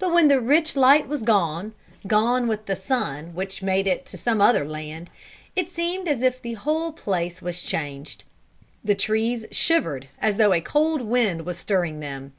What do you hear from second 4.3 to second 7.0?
other land, it seemed as if the whole